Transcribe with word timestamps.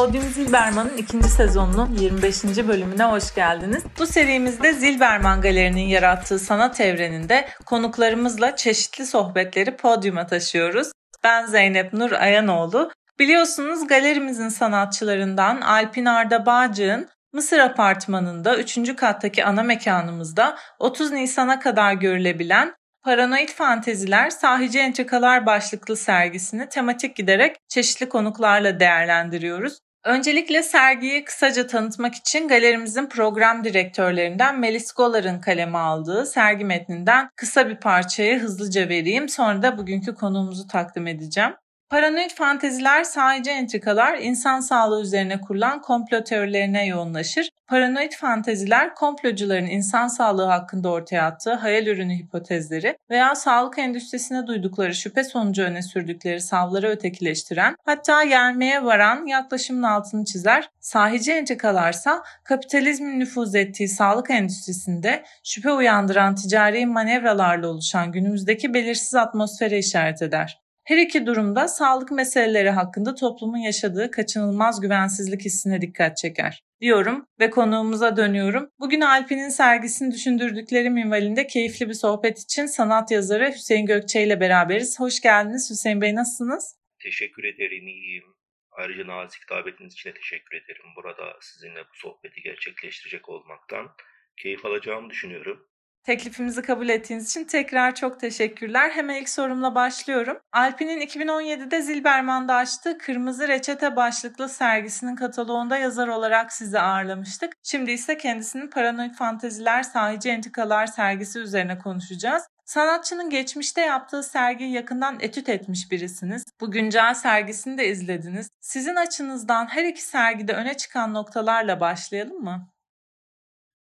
Podyum 0.00 0.24
Zilberman'ın 0.24 0.96
ikinci 0.96 1.28
sezonunun 1.28 1.94
25. 1.94 2.44
bölümüne 2.44 3.04
hoş 3.04 3.34
geldiniz. 3.34 3.82
Bu 3.98 4.06
serimizde 4.06 4.72
Zilberman 4.72 5.40
Galeri'nin 5.40 5.88
yarattığı 5.88 6.38
sanat 6.38 6.80
evreninde 6.80 7.48
konuklarımızla 7.66 8.56
çeşitli 8.56 9.06
sohbetleri 9.06 9.76
podyuma 9.76 10.26
taşıyoruz. 10.26 10.92
Ben 11.24 11.46
Zeynep 11.46 11.92
Nur 11.92 12.12
Ayanoğlu. 12.12 12.90
Biliyorsunuz 13.18 13.86
galerimizin 13.86 14.48
sanatçılarından 14.48 15.60
Alpin 15.60 16.04
Arda 16.04 16.46
Bağcı'nın 16.46 17.08
Mısır 17.32 17.58
Apartmanı'nda 17.58 18.56
3. 18.56 18.96
kattaki 18.96 19.44
ana 19.44 19.62
mekanımızda 19.62 20.56
30 20.78 21.10
Nisan'a 21.10 21.60
kadar 21.60 21.92
görülebilen 21.92 22.74
Paranoid 23.02 23.48
Fanteziler 23.48 24.30
Sahici 24.30 24.78
Entrikalar 24.78 25.46
başlıklı 25.46 25.96
sergisini 25.96 26.68
tematik 26.68 27.16
giderek 27.16 27.56
çeşitli 27.68 28.08
konuklarla 28.08 28.80
değerlendiriyoruz. 28.80 29.78
Öncelikle 30.04 30.62
sergiyi 30.62 31.24
kısaca 31.24 31.66
tanıtmak 31.66 32.14
için 32.14 32.48
galerimizin 32.48 33.06
program 33.06 33.64
direktörlerinden 33.64 34.58
Melis 34.60 34.92
Golar'ın 34.92 35.40
kaleme 35.40 35.78
aldığı 35.78 36.26
sergi 36.26 36.64
metninden 36.64 37.30
kısa 37.36 37.68
bir 37.68 37.76
parçayı 37.76 38.38
hızlıca 38.40 38.88
vereyim. 38.88 39.28
Sonra 39.28 39.62
da 39.62 39.78
bugünkü 39.78 40.14
konuğumuzu 40.14 40.66
takdim 40.66 41.06
edeceğim. 41.06 41.52
Paranoid 41.90 42.30
fanteziler 42.30 43.04
sadece 43.04 43.50
entrikalar 43.50 44.18
insan 44.18 44.60
sağlığı 44.60 45.02
üzerine 45.02 45.40
kurulan 45.40 45.80
komplo 45.80 46.24
teorilerine 46.24 46.86
yoğunlaşır. 46.86 47.50
Paranoid 47.66 48.12
fanteziler 48.12 48.94
komplocuların 48.94 49.66
insan 49.66 50.08
sağlığı 50.08 50.44
hakkında 50.44 50.90
ortaya 50.90 51.26
attığı 51.26 51.54
hayal 51.54 51.86
ürünü 51.86 52.14
hipotezleri 52.14 52.96
veya 53.10 53.34
sağlık 53.34 53.78
endüstrisine 53.78 54.46
duydukları 54.46 54.94
şüphe 54.94 55.24
sonucu 55.24 55.62
öne 55.62 55.82
sürdükleri 55.82 56.40
savları 56.40 56.88
ötekileştiren 56.88 57.76
hatta 57.84 58.22
yermeye 58.22 58.84
varan 58.84 59.26
yaklaşımın 59.26 59.82
altını 59.82 60.24
çizer. 60.24 60.70
Sahici 60.80 61.32
entrikalarsa 61.32 62.22
kapitalizmin 62.44 63.20
nüfuz 63.20 63.54
ettiği 63.54 63.88
sağlık 63.88 64.30
endüstrisinde 64.30 65.24
şüphe 65.44 65.72
uyandıran 65.72 66.34
ticari 66.34 66.86
manevralarla 66.86 67.68
oluşan 67.68 68.12
günümüzdeki 68.12 68.74
belirsiz 68.74 69.14
atmosfere 69.14 69.78
işaret 69.78 70.22
eder. 70.22 70.69
Her 70.90 70.98
iki 70.98 71.26
durumda 71.26 71.68
sağlık 71.68 72.10
meseleleri 72.10 72.70
hakkında 72.70 73.14
toplumun 73.14 73.58
yaşadığı 73.58 74.10
kaçınılmaz 74.10 74.80
güvensizlik 74.80 75.44
hissine 75.44 75.80
dikkat 75.80 76.16
çeker. 76.16 76.62
Diyorum 76.80 77.26
ve 77.40 77.50
konuğumuza 77.50 78.16
dönüyorum. 78.16 78.70
Bugün 78.80 79.00
Alp'in 79.00 79.48
sergisini 79.48 80.14
düşündürdükleri 80.14 80.90
minvalinde 80.90 81.46
keyifli 81.46 81.88
bir 81.88 81.94
sohbet 81.94 82.38
için 82.38 82.66
sanat 82.66 83.10
yazarı 83.10 83.52
Hüseyin 83.52 83.86
Gökçe 83.86 84.22
ile 84.22 84.40
beraberiz. 84.40 85.00
Hoş 85.00 85.20
geldiniz 85.20 85.70
Hüseyin 85.70 86.00
Bey 86.00 86.14
nasılsınız? 86.14 86.76
Teşekkür 87.02 87.44
ederim 87.44 87.86
iyiyim. 87.86 88.24
Ayrıca 88.72 89.06
nazik 89.06 89.50
davetiniz 89.50 89.92
için 89.92 90.10
de 90.10 90.14
teşekkür 90.14 90.56
ederim. 90.56 90.84
Burada 90.96 91.36
sizinle 91.40 91.80
bu 91.80 91.94
sohbeti 91.94 92.42
gerçekleştirecek 92.42 93.28
olmaktan 93.28 93.88
keyif 94.36 94.64
alacağımı 94.64 95.10
düşünüyorum. 95.10 95.69
Teklifimizi 96.04 96.62
kabul 96.62 96.88
ettiğiniz 96.88 97.30
için 97.30 97.44
tekrar 97.44 97.94
çok 97.94 98.20
teşekkürler. 98.20 98.90
Hemen 98.90 99.14
ilk 99.14 99.28
sorumla 99.28 99.74
başlıyorum. 99.74 100.38
Alpin'in 100.52 101.00
2017'de 101.00 101.82
Zilberman'da 101.82 102.54
açtığı 102.54 102.98
Kırmızı 102.98 103.48
Reçete 103.48 103.96
başlıklı 103.96 104.48
sergisinin 104.48 105.16
kataloğunda 105.16 105.76
yazar 105.76 106.08
olarak 106.08 106.52
sizi 106.52 106.80
ağırlamıştık. 106.80 107.52
Şimdi 107.62 107.90
ise 107.90 108.18
kendisinin 108.18 108.70
Paranoid 108.70 109.14
Fanteziler 109.14 109.82
Sahici 109.82 110.30
Entikalar 110.30 110.86
sergisi 110.86 111.38
üzerine 111.38 111.78
konuşacağız. 111.78 112.42
Sanatçının 112.64 113.30
geçmişte 113.30 113.80
yaptığı 113.80 114.22
sergiyi 114.22 114.72
yakından 114.72 115.20
etüt 115.20 115.48
etmiş 115.48 115.90
birisiniz. 115.90 116.44
Bu 116.60 116.70
güncel 116.70 117.14
sergisini 117.14 117.78
de 117.78 117.88
izlediniz. 117.88 118.50
Sizin 118.60 118.96
açınızdan 118.96 119.66
her 119.66 119.84
iki 119.84 120.02
sergide 120.02 120.52
öne 120.52 120.76
çıkan 120.76 121.14
noktalarla 121.14 121.80
başlayalım 121.80 122.42
mı? 122.44 122.68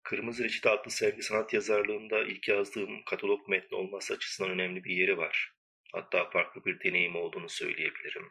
Kırmızı 0.06 0.44
Reçete 0.44 0.70
adlı 0.70 0.92
sergi 0.92 1.24
sanat 1.24 1.54
yazarlığında 1.54 2.24
ilk 2.24 2.48
yazdığım 2.48 3.04
katalog 3.04 3.50
metni 3.50 3.78
olması 3.78 4.14
açısından 4.14 4.52
önemli 4.52 4.84
bir 4.84 4.96
yeri 4.96 5.18
var. 5.18 5.54
Hatta 5.94 6.30
farklı 6.30 6.66
bir 6.66 6.80
deneyim 6.80 7.16
olduğunu 7.16 7.50
söyleyebilirim. 7.50 8.30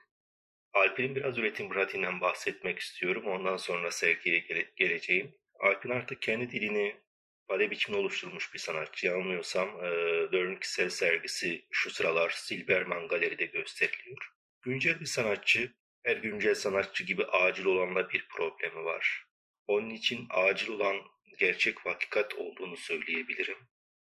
Alp'in 0.72 1.16
biraz 1.16 1.38
üretim 1.38 1.68
pratiğinden 1.68 2.20
bahsetmek 2.20 2.78
istiyorum. 2.78 3.26
Ondan 3.26 3.56
sonra 3.56 3.90
sergiye 3.90 4.38
gele- 4.38 4.72
geleceğim. 4.76 5.34
Alp'in 5.60 5.90
artık 5.90 6.22
kendi 6.22 6.50
dilini 6.50 6.96
ifade 7.44 7.70
biçimini 7.70 8.00
oluşturmuş 8.00 8.54
bir 8.54 8.58
sanatçı. 8.58 9.06
Yanılmıyorsam 9.06 9.68
e, 9.68 9.90
Dörn 10.32 10.54
Kişisel 10.56 10.88
sergisi 10.88 11.64
şu 11.70 11.90
sıralar 11.90 12.30
Silberman 12.30 13.08
Galeri'de 13.08 13.44
gösteriliyor. 13.44 14.30
Güncel 14.62 15.00
bir 15.00 15.06
sanatçı, 15.06 15.72
her 16.02 16.16
güncel 16.16 16.54
sanatçı 16.54 17.04
gibi 17.04 17.24
acil 17.24 17.64
olanla 17.64 18.10
bir 18.10 18.28
problemi 18.28 18.84
var. 18.84 19.24
Onun 19.66 19.90
için 19.90 20.26
acil 20.30 20.68
olan 20.68 20.96
gerçek 21.38 21.86
hakikat 21.86 22.34
olduğunu 22.34 22.76
söyleyebilirim. 22.76 23.58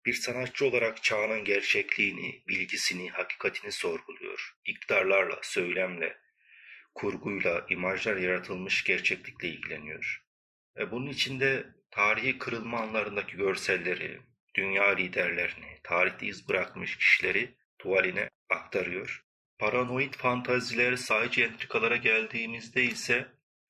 Bir 0.05 0.13
sanatçı 0.13 0.65
olarak 0.65 1.03
çağının 1.03 1.43
gerçekliğini, 1.43 2.43
bilgisini, 2.47 3.09
hakikatini 3.09 3.71
sorguluyor. 3.71 4.55
İktidarlarla, 4.65 5.39
söylemle, 5.43 6.17
kurguyla, 6.95 7.65
imajlar 7.69 8.17
yaratılmış 8.17 8.83
gerçeklikle 8.83 9.47
ilgileniyor. 9.47 10.23
Ve 10.77 10.91
bunun 10.91 11.09
içinde 11.09 11.65
tarihi 11.91 12.37
kırılma 12.37 12.79
anlarındaki 12.79 13.37
görselleri, 13.37 14.19
dünya 14.55 14.89
liderlerini, 14.89 15.79
tarihte 15.83 16.25
iz 16.25 16.49
bırakmış 16.49 16.97
kişileri 16.97 17.55
tuvaline 17.79 18.29
aktarıyor. 18.49 19.23
Paranoid 19.59 20.13
fantaziler 20.13 20.95
sadece 20.95 21.43
entrikalara 21.43 21.95
geldiğimizde 21.95 22.83
ise 22.83 23.27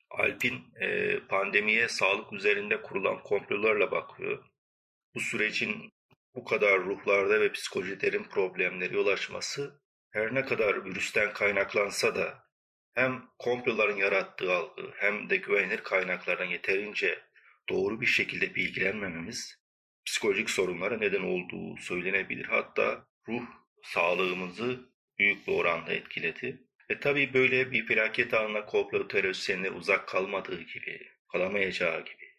Alp'in 0.09 0.73
e, 0.81 1.19
pandemiye 1.19 1.87
sağlık 1.87 2.33
üzerinde 2.33 2.81
kurulan 2.81 3.23
komplolarla 3.23 3.91
bakıyor. 3.91 4.43
Bu 5.15 5.19
sürecin 5.19 5.93
bu 6.35 6.45
kadar 6.45 6.79
ruhlarda 6.79 7.41
ve 7.41 7.51
psikolojilerin 7.51 8.23
problemleri 8.23 8.95
yol 8.95 9.07
açması 9.07 9.81
her 10.11 10.35
ne 10.35 10.45
kadar 10.45 10.85
virüsten 10.85 11.33
kaynaklansa 11.33 12.15
da 12.15 12.45
hem 12.93 13.23
komploların 13.39 13.97
yarattığı 13.97 14.53
algı 14.53 14.91
hem 14.95 15.29
de 15.29 15.37
güvenilir 15.37 15.83
kaynaklardan 15.83 16.45
yeterince 16.45 17.19
doğru 17.69 18.01
bir 18.01 18.05
şekilde 18.05 18.55
bilgilenmememiz 18.55 19.65
psikolojik 20.05 20.49
sorunlara 20.49 20.97
neden 20.97 21.21
olduğu 21.21 21.77
söylenebilir. 21.77 22.45
Hatta 22.45 23.07
ruh 23.27 23.43
sağlığımızı 23.83 24.89
büyük 25.19 25.47
bir 25.47 25.53
oranda 25.53 25.93
etkiledi. 25.93 26.64
E 26.89 26.99
tabi 26.99 27.33
böyle 27.33 27.71
bir 27.71 27.85
felaket 27.85 28.33
anına 28.33 28.65
komplo 28.65 29.07
teorisyenler 29.07 29.71
uzak 29.71 30.07
kalmadığı 30.07 30.61
gibi, 30.61 31.07
kalamayacağı 31.31 32.05
gibi. 32.05 32.35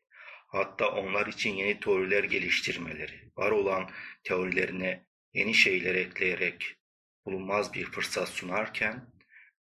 Hatta 0.49 0.89
onlar 0.89 1.27
için 1.27 1.55
yeni 1.55 1.81
teoriler 1.81 2.25
geliştirmeleri, 2.25 3.31
var 3.37 3.51
olan 3.51 3.91
teorilerine 4.25 5.07
yeni 5.35 5.55
şeyler 5.55 5.95
ekleyerek 5.95 6.77
bulunmaz 7.27 7.75
bir 7.75 7.85
fırsat 7.85 8.29
sunarken, 8.29 9.13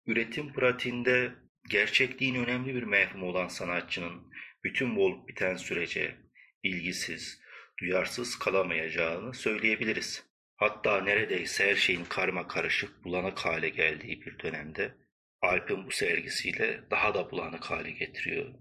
üretim 0.06 0.52
pratiğinde 0.52 1.32
gerçekliğin 1.68 2.34
önemli 2.34 2.74
bir 2.74 2.82
mefhumu 2.82 3.26
olan 3.26 3.48
sanatçının 3.48 4.32
bütün 4.64 4.96
bu 4.96 5.04
olup 5.04 5.28
biten 5.28 5.56
sürece 5.56 6.16
ilgisiz, 6.62 7.40
duyarsız 7.80 8.38
kalamayacağını 8.38 9.34
söyleyebiliriz. 9.34 10.31
Hatta 10.62 11.00
neredeyse 11.00 11.70
her 11.70 11.76
şeyin 11.76 12.04
karma 12.04 12.48
karışık, 12.48 13.04
bulanık 13.04 13.38
hale 13.38 13.68
geldiği 13.68 14.22
bir 14.22 14.38
dönemde 14.38 14.94
Alp'in 15.40 15.86
bu 15.86 15.90
sergisiyle 15.90 16.80
daha 16.90 17.14
da 17.14 17.30
bulanık 17.30 17.64
hale 17.64 17.90
getiriyor. 17.90 18.54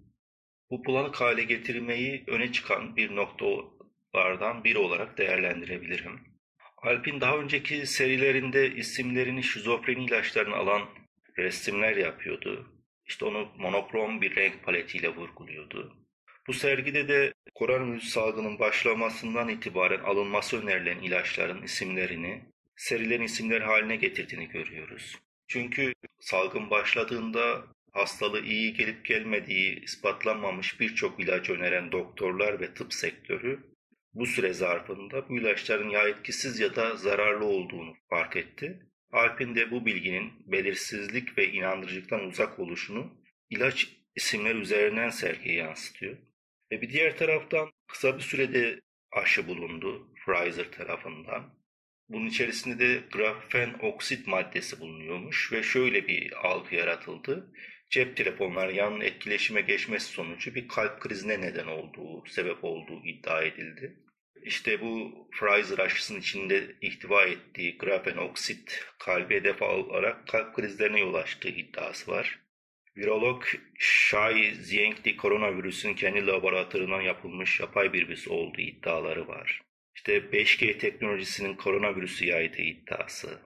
Bu 0.69 0.85
bulanık 0.85 1.21
hale 1.21 1.43
getirmeyi 1.43 2.23
öne 2.27 2.51
çıkan 2.51 2.95
bir 2.95 3.15
noktalardan 3.15 4.63
biri 4.63 4.77
olarak 4.77 5.17
değerlendirebilirim. 5.17 6.19
Alp'in 6.77 7.21
daha 7.21 7.37
önceki 7.37 7.87
serilerinde 7.87 8.75
isimlerini 8.75 9.43
şizofreni 9.43 10.05
ilaçlarını 10.05 10.55
alan 10.55 10.89
resimler 11.37 11.95
yapıyordu. 11.97 12.83
İşte 13.05 13.25
onu 13.25 13.49
monokrom 13.57 14.21
bir 14.21 14.35
renk 14.35 14.63
paletiyle 14.63 15.09
vurguluyordu. 15.09 16.00
Bu 16.47 16.53
sergide 16.53 17.07
de 17.07 17.33
koronavirüs 17.55 18.09
salgının 18.09 18.59
başlamasından 18.59 19.49
itibaren 19.49 19.99
alınması 19.99 20.61
önerilen 20.61 20.99
ilaçların 20.99 21.61
isimlerini 21.61 22.45
serilerin 22.75 23.23
isimleri 23.23 23.63
haline 23.63 23.95
getirdiğini 23.95 24.47
görüyoruz. 24.47 25.17
Çünkü 25.47 25.93
salgın 26.19 26.69
başladığında 26.69 27.63
hastalığı 27.91 28.45
iyi 28.45 28.73
gelip 28.73 29.05
gelmediği 29.05 29.83
ispatlanmamış 29.83 30.79
birçok 30.79 31.19
ilaç 31.19 31.49
öneren 31.49 31.91
doktorlar 31.91 32.61
ve 32.61 32.73
tıp 32.73 32.93
sektörü 32.93 33.59
bu 34.13 34.25
süre 34.25 34.53
zarfında 34.53 35.29
bu 35.29 35.37
ilaçların 35.37 35.89
ya 35.89 36.07
etkisiz 36.07 36.59
ya 36.59 36.75
da 36.75 36.95
zararlı 36.95 37.45
olduğunu 37.45 37.93
fark 38.09 38.35
etti. 38.35 38.79
Alp'in 39.11 39.55
de 39.55 39.71
bu 39.71 39.85
bilginin 39.85 40.31
belirsizlik 40.51 41.37
ve 41.37 41.51
inandırıcılıktan 41.51 42.25
uzak 42.25 42.59
oluşunu 42.59 43.23
ilaç 43.49 43.87
isimleri 44.15 44.57
üzerinden 44.57 45.09
sergiye 45.09 45.55
yansıtıyor. 45.55 46.17
Ve 46.71 46.81
bir 46.81 46.89
diğer 46.89 47.17
taraftan 47.17 47.71
kısa 47.87 48.17
bir 48.17 48.23
sürede 48.23 48.79
aşı 49.11 49.47
bulundu 49.47 50.13
Pfizer 50.13 50.71
tarafından. 50.71 51.61
Bunun 52.09 52.25
içerisinde 52.25 52.79
de 52.79 53.03
grafen 53.11 53.75
oksit 53.81 54.27
maddesi 54.27 54.79
bulunuyormuş 54.79 55.51
ve 55.53 55.63
şöyle 55.63 56.07
bir 56.07 56.47
algı 56.47 56.75
yaratıldı. 56.75 57.51
cep 57.89 58.17
telefonları 58.17 58.73
yanın 58.75 59.01
etkileşime 59.01 59.61
geçmesi 59.61 60.05
sonucu 60.05 60.55
bir 60.55 60.67
kalp 60.67 60.99
krizine 60.99 61.41
neden 61.41 61.67
olduğu, 61.67 62.25
sebep 62.25 62.63
olduğu 62.63 63.05
iddia 63.05 63.43
edildi. 63.43 63.97
İşte 64.43 64.81
bu 64.81 65.11
Pfizer 65.31 65.77
aşısının 65.77 66.19
içinde 66.19 66.75
ihtiva 66.81 67.23
ettiği 67.23 67.77
grafen 67.77 68.17
oksit 68.17 68.85
kalbe 68.99 69.35
hedef 69.35 69.61
alarak 69.61 70.27
kalp 70.27 70.55
krizlerine 70.55 70.99
yol 70.99 71.13
açtığı 71.13 71.49
iddiası 71.49 72.11
var. 72.11 72.39
Virolog 72.97 73.43
Shai 73.79 74.55
Zhengdi 74.55 75.17
koronavirüsün 75.17 75.93
kendi 75.93 76.27
laboratuvarından 76.27 77.01
yapılmış 77.01 77.59
yapay 77.59 77.93
bir 77.93 78.07
virüs 78.07 78.27
olduğu 78.27 78.61
iddiaları 78.61 79.27
var. 79.27 79.61
İşte 79.95 80.17
5G 80.17 80.77
teknolojisinin 80.77 81.55
koronavirüsü 81.55 82.25
yaydığı 82.25 82.61
iddiası. 82.61 83.39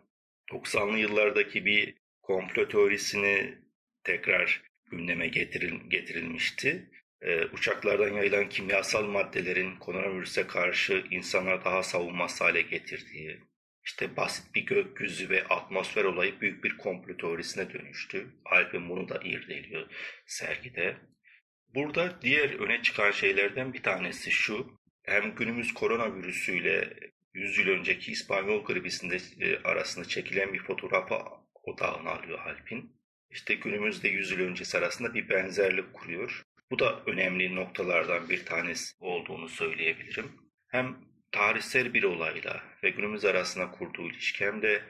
90'lı 0.52 0.98
yıllardaki 0.98 1.66
bir 1.66 1.94
komplo 2.22 2.68
teorisini 2.68 3.58
tekrar 4.04 4.62
gündeme 4.92 5.28
getiril, 5.28 5.90
getirilmişti. 5.90 6.90
Ee, 7.22 7.46
uçaklardan 7.46 8.14
yayılan 8.14 8.50
kimyasal 8.50 9.06
maddelerin 9.06 9.76
koronavirüse 9.76 10.48
karşı 10.48 11.04
insanlar 11.12 11.66
daha 11.66 11.84
savunmaz 11.84 12.42
hale 12.42 12.62
getirdiği, 12.62 13.40
işte 13.86 14.18
basit 14.18 14.56
bir 14.56 14.66
gökyüzü 14.66 15.30
ve 15.30 15.48
atmosfer 15.48 16.04
olayı 16.04 16.42
büyük 16.42 16.64
bir 16.64 16.78
komplo 16.78 17.18
teorisine 17.18 17.74
dönüştü. 17.74 18.28
Alp'in 18.46 18.90
bunu 18.90 19.10
da 19.10 19.20
irdeliyor 19.24 19.88
sergide. 20.26 20.98
Burada 21.76 22.22
diğer 22.22 22.50
öne 22.50 22.82
çıkan 22.82 23.12
şeylerden 23.12 23.74
bir 23.74 23.84
tanesi 23.84 24.32
şu. 24.32 24.80
Hem 25.04 25.36
günümüz 25.36 25.74
koronavirüsüyle 25.74 26.94
100 27.34 27.58
yıl 27.58 27.68
önceki 27.68 28.12
İspanyol 28.12 28.66
gribisinde 28.66 29.18
e, 29.40 29.64
arasında 29.64 30.06
çekilen 30.08 30.54
bir 30.54 30.64
fotoğrafa 30.64 31.46
odağını 31.64 32.10
alıyor 32.10 32.40
Alp'in. 32.40 32.96
İşte 33.30 33.56
günümüzde 33.56 34.08
100 34.08 34.32
yıl 34.32 34.40
öncesi 34.40 34.78
arasında 34.78 35.14
bir 35.14 35.30
benzerlik 35.30 35.94
kuruyor. 35.94 36.44
Bu 36.72 36.80
da 36.80 37.04
önemli 37.06 37.56
noktalardan 37.56 38.30
bir 38.30 38.46
tanesi 38.46 38.96
olduğunu 39.00 39.50
söyleyebilirim. 39.50 40.32
Hem 40.68 40.98
tarihsel 41.36 41.94
bir 41.94 42.04
olayla 42.04 42.64
ve 42.84 42.90
günümüz 42.90 43.26
arasında 43.26 43.72
kurduğu 43.72 44.10
ilişki 44.10 44.46
hem 44.46 44.62
de 44.62 44.82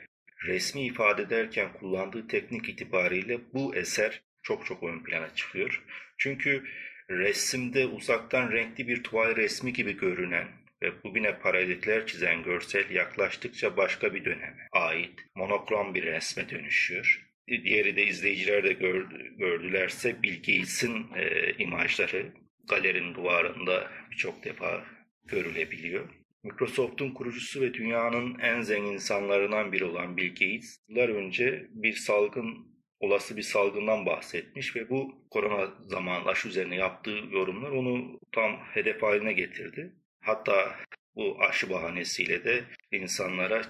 resmi 0.45 0.85
ifade 0.85 1.21
ederken 1.21 1.73
kullandığı 1.73 2.27
teknik 2.27 2.69
itibariyle 2.69 3.39
bu 3.53 3.75
eser 3.75 4.21
çok 4.43 4.65
çok 4.65 4.83
ön 4.83 5.03
plana 5.03 5.35
çıkıyor. 5.35 5.83
Çünkü 6.17 6.63
resimde 7.09 7.85
uzaktan 7.85 8.51
renkli 8.51 8.87
bir 8.87 9.03
tuval 9.03 9.35
resmi 9.35 9.73
gibi 9.73 9.97
görünen 9.97 10.47
ve 10.81 11.03
bugüne 11.03 11.39
paralellikler 11.39 12.07
çizen 12.07 12.43
görsel 12.43 12.89
yaklaştıkça 12.89 13.77
başka 13.77 14.13
bir 14.13 14.25
döneme 14.25 14.67
ait 14.71 15.19
monokrom 15.35 15.95
bir 15.95 16.03
resme 16.03 16.49
dönüşüyor. 16.49 17.21
Diğeri 17.47 17.95
de 17.95 18.05
izleyiciler 18.05 18.63
de 18.63 18.73
gördü, 18.73 19.37
gördülerse 19.37 20.23
Bill 20.23 20.35
Gates'in 20.35 21.07
e, 21.15 21.53
imajları 21.57 22.25
galerinin 22.69 23.15
duvarında 23.15 23.91
birçok 24.11 24.43
defa 24.43 24.85
görülebiliyor. 25.25 26.24
Microsoft'un 26.45 27.11
kurucusu 27.11 27.61
ve 27.61 27.73
dünyanın 27.73 28.39
en 28.39 28.61
zengin 28.61 28.93
insanlarından 28.93 29.71
biri 29.71 29.85
olan 29.85 30.17
Bill 30.17 30.29
Gates, 30.29 30.79
yıllar 30.87 31.09
önce 31.09 31.67
bir 31.69 31.93
salgın, 31.93 32.67
olası 32.99 33.37
bir 33.37 33.41
salgından 33.41 34.05
bahsetmiş 34.05 34.75
ve 34.75 34.89
bu 34.89 35.27
korona 35.31 35.73
zamanı 35.87 36.25
aşı 36.25 36.47
üzerine 36.47 36.75
yaptığı 36.75 37.19
yorumlar 37.31 37.71
onu 37.71 38.19
tam 38.31 38.57
hedef 38.73 39.03
haline 39.03 39.33
getirdi. 39.33 39.95
Hatta 40.21 40.75
bu 41.15 41.37
aşı 41.43 41.69
bahanesiyle 41.69 42.43
de 42.43 42.63
insanlara 42.91 43.61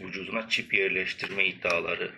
vücuduna 0.00 0.48
çip 0.48 0.74
yerleştirme 0.74 1.46
iddiaları 1.46 2.12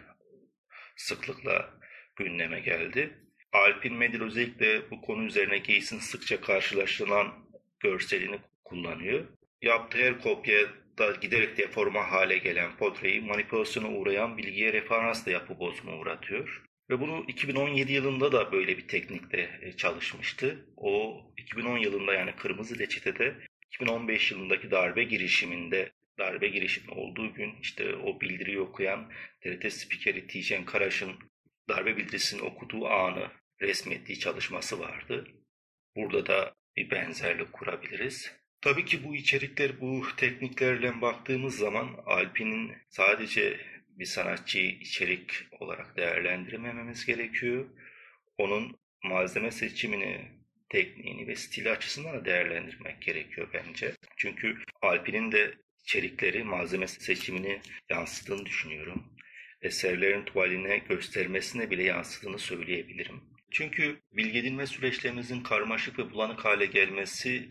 sıklıkla 0.96 1.74
gündeme 2.16 2.60
geldi. 2.60 3.10
Alpin 3.52 3.94
Medil 3.94 4.22
özellikle 4.22 4.90
bu 4.90 5.00
konu 5.00 5.24
üzerine 5.24 5.58
Gates'in 5.58 5.98
sıkça 5.98 6.40
karşılaşılan 6.40 7.34
görselini 7.80 8.38
kullanıyor. 8.64 9.26
Yaptığı 9.62 9.98
her 9.98 10.20
kopyada 10.20 11.12
giderek 11.20 11.56
deforma 11.58 12.10
hale 12.10 12.38
gelen 12.38 12.76
portreyi 12.76 13.20
manipülasyona 13.20 13.88
uğrayan 13.88 14.38
bilgiye 14.38 14.72
referansla 14.72 15.32
yapı 15.32 15.58
bozma 15.58 15.96
uğratıyor. 15.96 16.62
Ve 16.90 17.00
bunu 17.00 17.24
2017 17.28 17.92
yılında 17.92 18.32
da 18.32 18.52
böyle 18.52 18.78
bir 18.78 18.88
teknikle 18.88 19.58
e, 19.62 19.72
çalışmıştı. 19.72 20.66
O 20.76 21.20
2010 21.36 21.78
yılında 21.78 22.14
yani 22.14 22.36
Kırmızı 22.36 22.78
Reçete'de 22.78 23.34
2015 23.72 24.30
yılındaki 24.32 24.70
darbe 24.70 25.04
girişiminde 25.04 25.92
darbe 26.18 26.48
girişimi 26.48 26.90
olduğu 26.90 27.34
gün 27.34 27.54
işte 27.62 27.96
o 27.96 28.20
bildiriyi 28.20 28.60
okuyan 28.60 29.12
TRT 29.40 29.72
spikeri 29.72 30.26
Tijen 30.26 30.64
Karaş'ın 30.64 31.12
darbe 31.68 31.96
bildirisini 31.96 32.42
okuduğu 32.42 32.86
anı 32.86 33.30
resmettiği 33.60 34.18
çalışması 34.18 34.80
vardı. 34.80 35.28
Burada 35.96 36.26
da 36.26 36.54
bir 36.76 36.90
benzerlik 36.90 37.52
kurabiliriz. 37.52 38.32
Tabii 38.60 38.84
ki 38.84 39.04
bu 39.04 39.16
içerikler, 39.16 39.80
bu 39.80 40.06
tekniklerle 40.16 41.00
baktığımız 41.00 41.56
zaman 41.56 41.88
Alpin'in 42.06 42.72
sadece 42.88 43.60
bir 43.88 44.04
sanatçı 44.04 44.58
içerik 44.58 45.30
olarak 45.60 45.96
değerlendirmememiz 45.96 47.06
gerekiyor. 47.06 47.66
Onun 48.38 48.76
malzeme 49.04 49.50
seçimini, 49.50 50.20
tekniğini 50.68 51.28
ve 51.28 51.36
stili 51.36 51.70
açısından 51.70 52.14
da 52.14 52.24
değerlendirmek 52.24 53.02
gerekiyor 53.02 53.48
bence. 53.54 53.92
Çünkü 54.16 54.56
Alpin'in 54.82 55.32
de 55.32 55.54
içerikleri, 55.82 56.44
malzeme 56.44 56.86
seçimini 56.86 57.60
yansıttığını 57.90 58.46
düşünüyorum. 58.46 59.04
Eserlerin 59.62 60.24
tuvaline 60.24 60.78
göstermesine 60.78 61.70
bile 61.70 61.82
yansıttığını 61.82 62.38
söyleyebilirim. 62.38 63.20
Çünkü 63.50 64.00
bilgi 64.12 64.38
edinme 64.38 64.66
süreçlerimizin 64.66 65.40
karmaşık 65.40 65.98
ve 65.98 66.10
bulanık 66.10 66.44
hale 66.44 66.66
gelmesi 66.66 67.48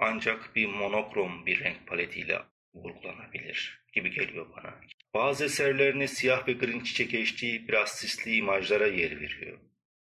ancak 0.00 0.56
bir 0.56 0.66
monokrom 0.66 1.46
bir 1.46 1.60
renk 1.60 1.86
paletiyle 1.86 2.38
vurgulanabilir 2.74 3.80
gibi 3.92 4.10
geliyor 4.10 4.46
bana. 4.56 4.80
Bazı 5.14 5.44
eserlerine 5.44 6.08
siyah 6.08 6.48
ve 6.48 6.52
gri 6.52 6.84
çiçek 6.84 7.10
geçtiği 7.10 7.68
biraz 7.68 7.90
sisli 7.98 8.34
imajlara 8.36 8.86
yer 8.86 9.20
veriyor. 9.20 9.58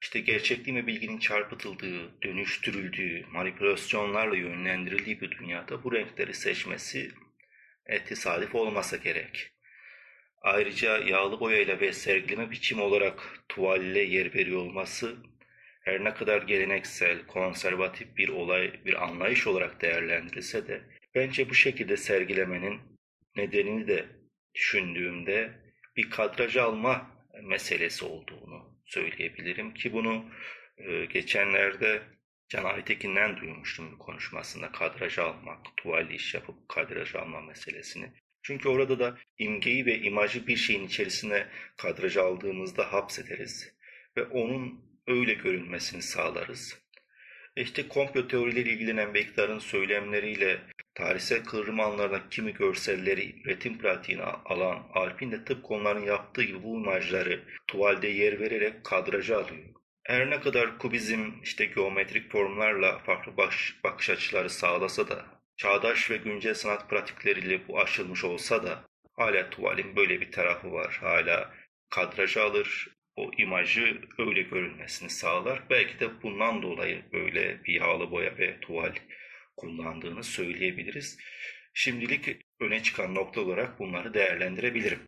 İşte 0.02 0.20
gerçekliğin 0.20 0.78
ve 0.78 0.88
bilginin 0.88 1.20
çarpıtıldığı, 1.20 2.22
dönüştürüldüğü, 2.24 3.26
manipülasyonlarla 3.32 4.36
yönlendirildiği 4.36 5.22
bir 5.22 5.32
dünyada 5.32 5.84
bu 5.84 5.94
renkleri 5.94 6.34
seçmesi 6.34 7.12
e, 7.86 8.04
tesadüf 8.04 8.56
olmasa 8.56 8.98
gerek. 8.98 9.52
Ayrıca 10.42 10.98
yağlı 10.98 11.40
boyayla 11.40 11.80
ve 11.80 11.94
sergileme 11.94 12.52
biçimi 12.52 12.82
olarak 12.82 13.44
tuvalle 13.50 14.00
yer 14.00 14.34
veriyor 14.34 14.60
olması 14.60 15.18
her 15.90 16.04
ne 16.04 16.14
kadar 16.14 16.42
geleneksel, 16.42 17.28
konservatif 17.28 18.18
bir 18.18 18.30
olay, 18.30 18.86
bir 18.86 19.04
anlayış 19.04 19.48
olarak 19.48 19.82
değerlendirilse 19.82 20.68
de 20.68 20.82
bence 21.16 21.50
bu 21.50 21.54
şekilde 21.54 21.98
sergilemenin 21.98 22.80
nedenini 23.36 23.88
de 23.88 24.06
düşündüğümde 24.56 25.52
bir 25.98 26.10
kadraj 26.10 26.58
alma 26.58 27.12
meselesi 27.44 28.06
olduğunu 28.06 28.80
söyleyebilirim 28.86 29.74
ki 29.74 29.94
bunu 29.94 30.26
e, 30.78 31.06
geçenlerde 31.06 32.02
Can 32.50 32.64
Aytekin'den 32.64 33.38
duymuştum 33.38 33.98
konuşmasında 33.98 34.72
kadraj 34.72 35.20
almak, 35.20 35.78
tuvalli 35.78 36.16
iş 36.16 36.34
yapıp 36.34 36.70
kadraj 36.70 37.16
alma 37.16 37.42
meselesini. 37.42 38.12
Çünkü 38.42 38.70
orada 38.70 39.00
da 39.00 39.18
imgeyi 39.38 39.86
ve 39.86 40.00
imajı 40.00 40.48
bir 40.48 40.56
şeyin 40.56 40.88
içerisine 40.88 41.48
kadraj 41.78 42.18
aldığımızda 42.18 42.94
hapsederiz 42.94 43.76
ve 44.18 44.24
onun 44.24 44.89
öyle 45.10 45.34
görünmesini 45.34 46.02
sağlarız. 46.02 46.80
İşte 47.56 47.88
komplo 47.88 48.28
teorileri 48.28 48.70
ilgilenen 48.70 49.14
Bektar'ın 49.14 49.60
söylemleriyle 49.60 50.62
tarihsel 50.96 51.44
kıvrım 51.44 51.80
anlarına 51.80 52.30
kimi 52.30 52.54
görselleri 52.54 53.42
üretim 53.46 53.78
pratiğine 53.78 54.24
alan 54.24 54.88
Alpin 54.94 55.32
de 55.32 55.46
tıpkı 55.46 55.74
onların 55.74 56.02
yaptığı 56.02 56.44
gibi 56.44 56.64
bu 56.64 56.76
imajları 56.76 57.44
tuvalde 57.68 58.08
yer 58.08 58.40
vererek 58.40 58.84
kadraja 58.84 59.38
alıyor. 59.38 59.66
Her 60.04 60.30
ne 60.30 60.40
kadar 60.40 60.78
kubizm 60.78 61.32
işte 61.44 61.66
geometrik 61.66 62.32
formlarla 62.32 63.00
farklı 63.00 63.38
baş, 63.38 63.76
bakış 63.84 64.10
açıları 64.10 64.50
sağlasa 64.50 65.08
da, 65.08 65.26
çağdaş 65.58 66.12
ve 66.12 66.18
güncel 66.18 66.54
sanat 66.54 66.90
pratikleriyle 66.90 67.68
bu 67.68 67.80
aşılmış 67.80 68.24
olsa 68.24 68.64
da 68.64 68.84
hala 69.18 69.50
tuvalin 69.50 69.96
böyle 69.96 70.22
bir 70.22 70.32
tarafı 70.32 70.72
var. 70.72 70.98
Hala 71.02 71.54
kadraja 71.90 72.44
alır, 72.44 72.99
o 73.20 73.32
imajı 73.38 74.02
öyle 74.18 74.42
görünmesini 74.42 75.10
sağlar. 75.10 75.64
Belki 75.70 76.00
de 76.00 76.22
bundan 76.24 76.62
dolayı 76.62 77.04
böyle 77.14 77.64
bir 77.64 77.74
yağlı 77.74 78.12
boya 78.12 78.38
ve 78.38 78.60
tuval 78.60 78.94
kullandığını 79.58 80.24
söyleyebiliriz. 80.24 81.18
Şimdilik 81.74 82.28
öne 82.60 82.84
çıkan 82.84 83.16
nokta 83.16 83.42
olarak 83.42 83.80
bunları 83.80 84.14
değerlendirebilirim. 84.14 85.00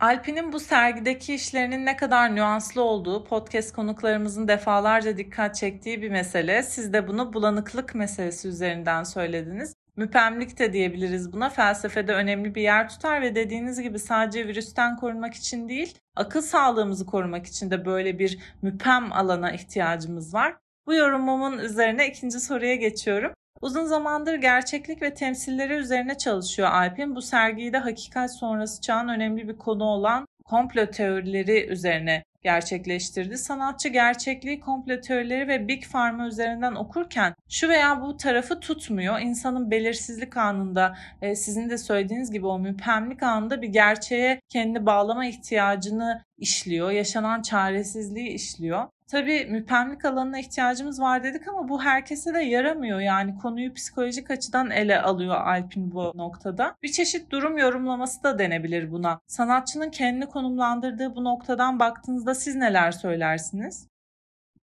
Alpin'in 0.00 0.52
bu 0.52 0.60
sergideki 0.60 1.34
işlerinin 1.34 1.86
ne 1.86 1.96
kadar 1.96 2.36
nüanslı 2.36 2.82
olduğu 2.82 3.24
podcast 3.24 3.72
konuklarımızın 3.72 4.48
defalarca 4.48 5.18
dikkat 5.18 5.54
çektiği 5.54 6.02
bir 6.02 6.10
mesele. 6.10 6.62
Siz 6.62 6.92
de 6.92 7.08
bunu 7.08 7.32
bulanıklık 7.32 7.94
meselesi 7.94 8.48
üzerinden 8.48 9.02
söylediniz. 9.02 9.74
Müpemlik 9.96 10.58
de 10.58 10.72
diyebiliriz 10.72 11.32
buna. 11.32 11.48
Felsefede 11.48 12.14
önemli 12.14 12.54
bir 12.54 12.62
yer 12.62 12.88
tutar 12.88 13.22
ve 13.22 13.34
dediğiniz 13.34 13.80
gibi 13.82 13.98
sadece 13.98 14.48
virüsten 14.48 14.96
korunmak 14.96 15.34
için 15.34 15.68
değil, 15.68 15.98
akıl 16.16 16.40
sağlığımızı 16.40 17.06
korumak 17.06 17.46
için 17.46 17.70
de 17.70 17.84
böyle 17.84 18.18
bir 18.18 18.38
müpem 18.62 19.12
alana 19.12 19.52
ihtiyacımız 19.52 20.34
var. 20.34 20.56
Bu 20.86 20.94
yorumumun 20.94 21.58
üzerine 21.58 22.08
ikinci 22.08 22.40
soruya 22.40 22.74
geçiyorum. 22.74 23.32
Uzun 23.60 23.84
zamandır 23.84 24.34
gerçeklik 24.34 25.02
ve 25.02 25.14
temsilleri 25.14 25.74
üzerine 25.74 26.18
çalışıyor 26.18 26.68
Alp'in. 26.68 27.16
Bu 27.16 27.22
sergiyi 27.22 27.72
de 27.72 27.78
hakikat 27.78 28.36
sonrası 28.36 28.80
çağın 28.80 29.08
önemli 29.08 29.48
bir 29.48 29.58
konu 29.58 29.84
olan 29.84 30.26
komplo 30.46 30.86
teorileri 30.86 31.66
üzerine 31.66 32.24
gerçekleştirdi. 32.42 33.38
Sanatçı 33.38 33.88
gerçekliği, 33.88 34.60
komplo 34.60 35.00
teorileri 35.00 35.48
ve 35.48 35.68
Big 35.68 35.82
Pharma 35.92 36.26
üzerinden 36.26 36.74
okurken 36.74 37.34
şu 37.48 37.68
veya 37.68 38.00
bu 38.00 38.16
tarafı 38.16 38.60
tutmuyor. 38.60 39.20
İnsanın 39.20 39.70
belirsizlik 39.70 40.36
anında 40.36 40.96
e, 41.22 41.34
sizin 41.34 41.70
de 41.70 41.78
söylediğiniz 41.78 42.30
gibi 42.30 42.46
o 42.46 42.58
müphemlik 42.58 43.22
anında 43.22 43.62
bir 43.62 43.68
gerçeğe 43.68 44.40
kendi 44.48 44.86
bağlama 44.86 45.26
ihtiyacını 45.26 46.22
işliyor. 46.38 46.90
Yaşanan 46.90 47.42
çaresizliği 47.42 48.28
işliyor. 48.28 48.88
Tabii 49.10 49.46
müpemlik 49.46 50.04
alanına 50.04 50.38
ihtiyacımız 50.40 51.00
var 51.00 51.24
dedik 51.24 51.48
ama 51.48 51.68
bu 51.68 51.82
herkese 51.82 52.34
de 52.34 52.38
yaramıyor. 52.38 53.00
Yani 53.00 53.38
konuyu 53.38 53.74
psikolojik 53.74 54.30
açıdan 54.30 54.70
ele 54.70 55.02
alıyor 55.02 55.34
Alp'in 55.34 55.90
bu 55.90 56.12
noktada. 56.14 56.76
Bir 56.82 56.88
çeşit 56.88 57.30
durum 57.30 57.58
yorumlaması 57.58 58.22
da 58.22 58.38
denebilir 58.38 58.90
buna. 58.90 59.20
Sanatçının 59.26 59.90
kendini 59.90 60.26
konumlandırdığı 60.26 61.16
bu 61.16 61.24
noktadan 61.24 61.80
baktığınızda 61.80 62.34
siz 62.34 62.54
neler 62.54 62.92
söylersiniz? 62.92 63.88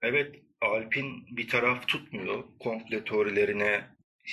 Evet, 0.01 0.35
Alp'in 0.61 1.37
bir 1.37 1.47
taraf 1.47 1.87
tutmuyor. 1.87 2.43
Komple 2.59 3.03
teorilerine 3.03 3.81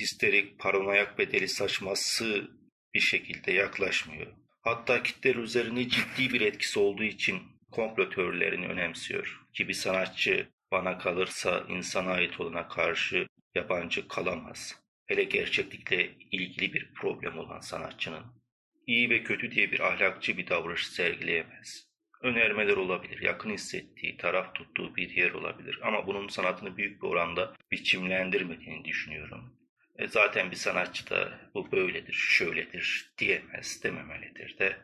histerik, 0.01 0.59
paranoyak 0.59 1.19
ve 1.19 1.33
deli 1.33 1.49
saçması 1.49 2.49
bir 2.95 3.01
şekilde 3.01 3.53
yaklaşmıyor. 3.53 4.27
Hatta 4.61 5.03
kitler 5.03 5.35
üzerinde 5.35 5.89
ciddi 5.89 6.33
bir 6.33 6.41
etkisi 6.41 6.79
olduğu 6.79 7.05
için 7.05 7.39
komplo 7.71 8.11
teorilerini 8.11 8.67
önemsiyor. 8.67 9.42
Ki 9.53 9.69
bir 9.69 9.75
sanatçı 9.75 10.49
bana 10.73 10.99
kalırsa 10.99 11.65
insana 11.69 12.11
ait 12.11 12.41
olana 12.41 12.69
karşı 12.69 13.27
yabancı 13.55 14.09
kalamaz. 14.09 14.83
Hele 15.07 15.25
gerçeklikle 15.25 16.11
ilgili 16.31 16.73
bir 16.73 16.95
problem 16.95 17.39
olan 17.39 17.61
sanatçının. 17.61 18.43
iyi 18.87 19.11
ve 19.11 19.23
kötü 19.23 19.51
diye 19.51 19.73
bir 19.73 19.81
ahlakçı 19.81 20.37
bir 20.37 20.49
davranış 20.49 20.87
sergileyemez. 20.87 21.87
Önermeler 22.23 22.77
olabilir, 22.77 23.23
yakın 23.23 23.51
hissettiği, 23.51 24.17
taraf 24.17 24.55
tuttuğu 24.55 24.97
bir 24.97 25.11
yer 25.11 25.31
olabilir 25.31 25.79
ama 25.83 26.07
bunun 26.07 26.29
sanatını 26.29 26.77
büyük 26.77 27.03
bir 27.03 27.07
oranda 27.07 27.55
biçimlendirmediğini 27.73 28.85
düşünüyorum. 28.85 29.57
E 29.99 30.09
zaten 30.09 30.51
bir 30.51 30.57
sanatçı 30.57 31.11
da 31.11 31.41
bu 31.55 31.73
böyledir, 31.73 32.13
şöyledir 32.13 33.13
diyemez, 33.19 33.83
dememelidir 33.85 34.59
de. 34.59 34.77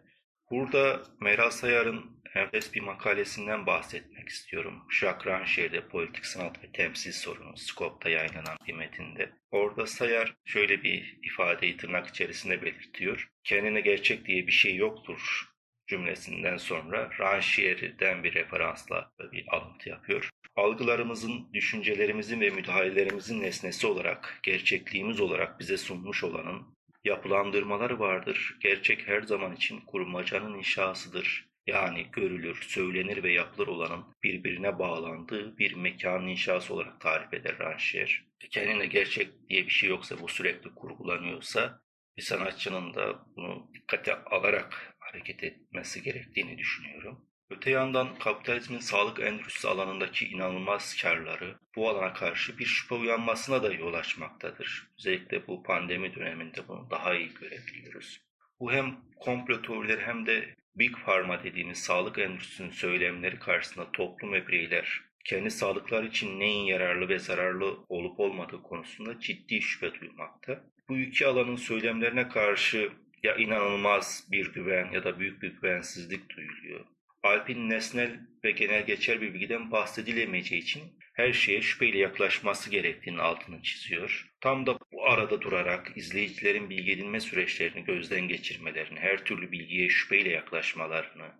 Burada 0.50 1.02
Meral 1.21 1.50
Sayar'ın 1.50 2.19
enfes 2.35 2.75
bir 2.75 2.81
makalesinden 2.81 3.67
bahsetmek 3.67 4.28
istiyorum. 4.28 4.83
Jacques 4.90 5.26
Ranché'de 5.26 5.88
Politik 5.88 6.26
Sanat 6.26 6.64
ve 6.64 6.73
Temsil 6.73 7.12
Sorunu 7.12 7.57
Skop'ta 7.57 8.11
yayınlanan 8.11 8.57
bir 8.67 8.73
metinde. 8.73 9.31
Orada 9.50 9.87
Sayar 9.87 10.35
şöyle 10.45 10.83
bir 10.83 11.19
ifadeyi 11.23 11.76
tırnak 11.76 12.07
içerisinde 12.07 12.62
belirtiyor. 12.62 13.28
Kendine 13.45 13.81
gerçek 13.81 14.26
diye 14.26 14.47
bir 14.47 14.52
şey 14.52 14.76
yoktur 14.76 15.49
cümlesinden 15.87 16.57
sonra 16.57 17.11
Ranchier'den 17.21 18.25
bir 18.25 18.35
referansla 18.35 19.12
bir 19.33 19.45
alıntı 19.49 19.88
yapıyor. 19.88 20.31
Algılarımızın, 20.57 21.52
düşüncelerimizin 21.52 22.40
ve 22.40 22.50
müdahalelerimizin 22.50 23.43
nesnesi 23.43 23.87
olarak, 23.87 24.40
gerçekliğimiz 24.43 25.21
olarak 25.21 25.61
bize 25.61 25.76
sunmuş 25.76 26.25
olanın 26.25 26.78
yapılandırmaları 27.05 27.99
vardır. 27.99 28.57
Gerçek 28.61 29.09
her 29.09 29.23
zaman 29.23 29.55
için 29.57 29.81
kurmacanın 29.81 30.59
inşasıdır 30.59 31.49
yani 31.67 32.07
görülür, 32.12 32.62
söylenir 32.62 33.23
ve 33.23 33.33
yapılır 33.33 33.67
olanın 33.67 34.05
birbirine 34.23 34.78
bağlandığı 34.78 35.59
bir 35.59 35.75
mekanın 35.75 36.26
inşası 36.26 36.75
olarak 36.75 37.00
tarif 37.00 37.35
eder 37.35 37.59
Ranşer. 37.59 38.25
Kendine 38.50 38.87
gerçek 38.87 39.49
diye 39.49 39.67
bir 39.67 39.71
şey 39.71 39.88
yoksa 39.88 40.21
bu 40.21 40.28
sürekli 40.28 40.75
kurgulanıyorsa 40.75 41.83
bir 42.17 42.23
sanatçının 42.23 42.95
da 42.95 43.26
bunu 43.37 43.71
dikkate 43.75 44.14
alarak 44.14 44.97
hareket 44.99 45.45
etmesi 45.45 46.02
gerektiğini 46.02 46.59
düşünüyorum. 46.59 47.28
Öte 47.50 47.71
yandan 47.71 48.19
kapitalizmin 48.19 48.78
sağlık 48.78 49.21
endüstrisi 49.21 49.69
alanındaki 49.69 50.28
inanılmaz 50.28 50.97
karları 51.02 51.59
bu 51.76 51.88
alana 51.88 52.12
karşı 52.12 52.59
bir 52.59 52.64
şüphe 52.64 52.95
uyanmasına 52.95 53.62
da 53.62 53.73
yol 53.73 53.95
açmaktadır. 53.95 54.88
Özellikle 54.99 55.47
bu 55.47 55.62
pandemi 55.62 56.14
döneminde 56.14 56.69
bunu 56.69 56.90
daha 56.90 57.14
iyi 57.14 57.35
görebiliyoruz. 57.35 58.21
Bu 58.61 58.73
hem 58.73 58.97
komplo 59.17 59.62
teorileri 59.62 60.00
hem 60.00 60.26
de 60.26 60.55
Big 60.76 60.97
Pharma 61.05 61.45
dediğimiz 61.45 61.78
sağlık 61.78 62.19
endüstrisinin 62.19 62.71
söylemleri 62.71 63.38
karşısında 63.38 63.93
toplum 63.93 64.33
ve 64.33 64.49
bireyler 64.49 65.00
kendi 65.25 65.50
sağlıklar 65.50 66.05
için 66.05 66.40
neyin 66.40 66.64
yararlı 66.64 67.09
ve 67.09 67.19
zararlı 67.19 67.78
olup 67.88 68.21
olmadığı 68.21 68.62
konusunda 68.62 69.21
ciddi 69.21 69.62
şüphe 69.62 70.00
duymakta. 70.00 70.64
Bu 70.88 70.99
iki 70.99 71.26
alanın 71.26 71.57
söylemlerine 71.57 72.28
karşı 72.28 72.93
ya 73.23 73.37
inanılmaz 73.37 74.28
bir 74.31 74.52
güven 74.52 74.90
ya 74.93 75.05
da 75.05 75.21
büyük 75.21 75.43
bir 75.43 75.49
güvensizlik 75.49 76.37
duyuluyor. 76.37 76.85
Alp'in 77.23 77.71
nesnel 77.71 78.21
ve 78.45 78.51
genel 78.51 78.87
geçer 78.87 79.21
bir 79.21 79.35
bilgiden 79.35 79.71
bahsedilemeyeceği 79.71 80.63
için 80.63 80.83
her 81.15 81.33
şeye 81.33 81.63
şüpheyle 81.63 81.99
yaklaşması 81.99 82.71
gerektiğini 82.71 83.21
altını 83.21 83.63
çiziyor. 83.63 84.31
Tam 84.41 84.67
da 84.67 84.79
bu 84.93 85.07
arada 85.07 85.41
durarak 85.41 85.93
izleyicilerin 85.97 86.71
bilgi 86.71 86.93
edinme 86.93 87.21
süreçlerini 87.21 87.85
gözden 87.85 88.29
geçirmelerini, 88.29 88.99
her 89.01 89.25
türlü 89.25 89.53
bilgiye 89.53 89.89
şüpheyle 89.89 90.31
yaklaşmalarını, 90.31 91.33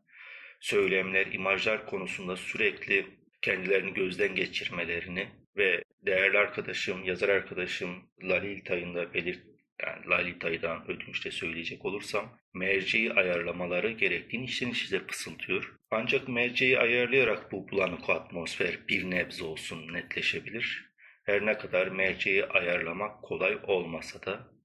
söylemler, 0.61 1.26
imajlar 1.26 1.87
konusunda 1.87 2.37
sürekli 2.37 3.06
kendilerini 3.42 3.94
gözden 3.94 4.35
geçirmelerini 4.35 5.28
ve 5.56 5.82
değerli 6.06 6.38
arkadaşım, 6.38 7.04
yazar 7.04 7.28
arkadaşım 7.28 8.11
Lalil 8.23 8.64
Tay'ın 8.64 9.14
belirt 9.14 9.57
yani 9.87 10.06
Lalita'dan 10.06 10.90
ödünçte 10.90 11.30
söyleyecek 11.30 11.85
olursam 11.85 12.38
merceği 12.54 13.12
ayarlamaları 13.12 13.90
gerektiğini 13.90 14.44
içten 14.44 14.70
içe 14.70 15.06
fısıldıyor. 15.06 15.75
Ancak 15.90 16.28
merceği 16.28 16.78
ayarlayarak 16.78 17.52
bu 17.52 17.68
bulanık 17.68 18.11
atmosfer 18.11 18.78
bir 18.88 19.11
nebze 19.11 19.44
olsun 19.44 19.92
netleşebilir. 19.92 20.88
Her 21.25 21.47
ne 21.47 21.58
kadar 21.58 21.87
merceği 21.87 22.44
ayarlamak 22.44 23.23
kolay 23.23 23.58
olmasa 23.66 24.23
da 24.23 24.57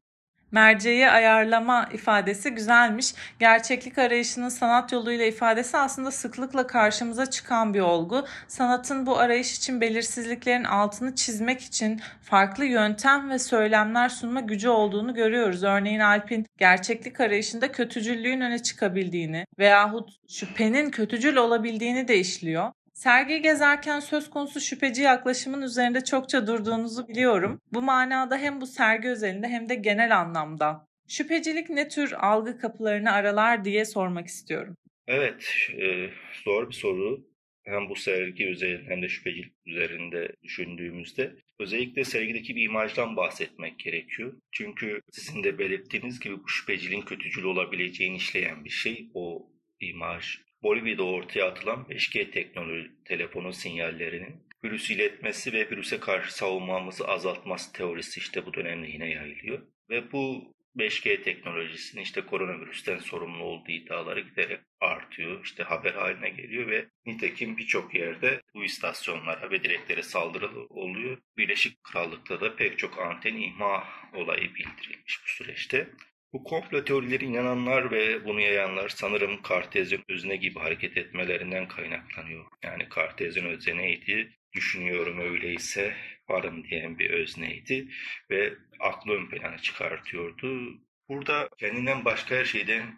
merceği 0.54 1.10
ayarlama 1.10 1.90
ifadesi 1.94 2.50
güzelmiş. 2.50 3.14
Gerçeklik 3.40 3.98
arayışının 3.98 4.50
sanat 4.50 4.92
yoluyla 4.92 5.26
ifadesi 5.26 5.78
aslında 5.78 6.12
sıklıkla 6.12 6.68
karşımıza 6.68 7.26
çıkan 7.30 7.74
bir 7.74 7.80
olgu. 7.80 8.26
Sanatın 8.48 9.06
bu 9.06 9.20
arayış 9.20 9.58
için 9.58 9.82
belirsizliklerin 9.82 10.64
altını 10.64 11.16
çizmek 11.16 11.62
için 11.62 12.02
farklı 12.22 12.66
yöntem 12.66 13.30
ve 13.30 13.40
söylemler 13.40 14.10
sunma 14.10 14.40
gücü 14.40 14.70
olduğunu 14.70 15.14
görüyoruz. 15.14 15.64
Örneğin 15.64 16.00
Alp'in 16.00 16.46
gerçeklik 16.58 17.20
arayışında 17.20 17.72
kötücüllüğün 17.72 18.42
öne 18.42 18.60
çıkabildiğini 18.64 19.46
veyahut 19.60 20.10
şüphenin 20.30 20.90
kötücül 20.90 21.36
olabildiğini 21.36 22.08
de 22.08 22.18
işliyor. 22.18 22.72
Sergi 22.94 23.42
gezerken 23.42 24.00
söz 24.00 24.30
konusu 24.30 24.60
şüpheci 24.60 25.02
yaklaşımın 25.02 25.62
üzerinde 25.62 26.04
çokça 26.04 26.48
durduğunuzu 26.48 27.08
biliyorum. 27.08 27.62
Bu 27.72 27.82
manada 27.82 28.38
hem 28.38 28.62
bu 28.62 28.68
sergi 28.68 29.08
özelinde 29.08 29.48
hem 29.48 29.70
de 29.70 29.76
genel 29.76 30.20
anlamda. 30.20 30.88
Şüphecilik 31.08 31.70
ne 31.70 31.88
tür 31.88 32.12
algı 32.12 32.60
kapılarını 32.60 33.12
aralar 33.12 33.66
diye 33.66 33.86
sormak 33.86 34.28
istiyorum. 34.28 34.78
Evet, 35.08 35.48
e, 35.82 36.10
zor 36.44 36.70
bir 36.70 36.76
soru. 36.76 37.28
Hem 37.64 37.90
bu 37.90 37.96
sergi 37.96 38.46
üzerinde 38.46 38.90
hem 38.90 39.02
de 39.02 39.10
şüphecilik 39.10 39.54
üzerinde 39.66 40.36
düşündüğümüzde 40.44 41.36
özellikle 41.60 42.04
sergideki 42.04 42.56
bir 42.56 42.64
imajdan 42.64 43.16
bahsetmek 43.16 43.80
gerekiyor. 43.80 44.34
Çünkü 44.52 45.02
sizin 45.12 45.44
de 45.44 45.60
belirttiğiniz 45.60 46.20
gibi 46.20 46.44
bu 46.44 46.48
şüpheciliğin 46.48 47.02
kötücül 47.02 47.44
olabileceğini 47.44 48.16
işleyen 48.16 48.66
bir 48.66 48.70
şey. 48.70 49.10
O 49.14 49.50
imaj 49.80 50.38
Bolivya'da 50.64 51.04
ortaya 51.04 51.46
atılan 51.46 51.86
5G 51.90 52.32
teknoloji 52.32 52.92
telefonu 53.06 53.54
sinyallerinin 53.54 54.44
virüs 54.64 54.90
iletmesi 54.90 55.54
ve 55.54 55.70
virüse 55.70 56.00
karşı 56.00 56.36
savunmamızı 56.36 57.08
azaltması 57.08 57.74
teorisi 57.74 58.20
işte 58.20 58.46
bu 58.46 58.54
dönemde 58.54 58.88
yine 58.88 59.10
yayılıyor. 59.10 59.62
Ve 59.90 60.12
bu 60.12 60.54
5G 60.78 61.22
teknolojisinin 61.24 62.02
işte 62.02 62.22
koronavirüsten 62.22 62.98
sorumlu 62.98 63.44
olduğu 63.44 63.72
iddiaları 63.72 64.20
giderek 64.20 64.60
artıyor. 64.80 65.44
İşte 65.44 65.64
haber 65.64 65.94
haline 65.94 66.30
geliyor 66.30 66.68
ve 66.68 66.86
nitekim 67.06 67.58
birçok 67.58 67.96
yerde 67.96 68.42
bu 68.56 68.64
istasyonlara 68.64 69.52
ve 69.52 69.64
direklere 69.64 70.04
saldırı 70.04 70.50
oluyor. 70.70 71.18
Birleşik 71.38 71.84
Krallık'ta 71.84 72.42
da 72.42 72.56
pek 72.56 72.80
çok 72.80 73.00
anten 73.00 73.36
ihma 73.36 73.84
olayı 74.14 74.56
bildirilmiş 74.56 75.20
bu 75.24 75.30
süreçte. 75.30 75.90
Bu 76.34 76.44
komplo 76.44 76.84
teorileri 76.84 77.26
inananlar 77.26 77.92
ve 77.92 78.26
bunu 78.26 78.40
yayanlar 78.42 78.90
sanırım 78.90 79.42
Kartezyen 79.42 80.02
özne 80.10 80.36
gibi 80.36 80.60
hareket 80.60 80.98
etmelerinden 80.98 81.68
kaynaklanıyor. 81.68 82.46
Yani 82.64 82.90
Kartezyen 82.90 83.46
özne 83.46 83.78
neydi? 83.78 84.38
Düşünüyorum 84.54 85.20
öyleyse 85.20 85.96
varım 86.30 86.64
diyen 86.64 87.00
bir 87.00 87.10
özneydi 87.10 87.88
ve 88.30 88.54
aklı 88.80 89.14
ön 89.14 89.30
plana 89.30 89.58
çıkartıyordu. 89.58 90.80
Burada 91.10 91.50
kendinden 91.58 92.06
başka 92.06 92.36
her 92.36 92.46
şeyden 92.46 92.96